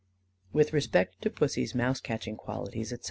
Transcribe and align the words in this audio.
With 0.51 0.73
respect 0.73 1.21
to 1.21 1.29
Pussy's 1.29 1.75
mouse 1.75 2.01
catching 2.01 2.35
qualities, 2.35 2.91
etc. 2.91 2.99